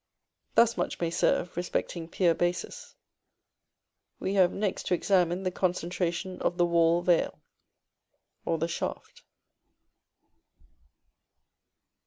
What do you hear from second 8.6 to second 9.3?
Shaft.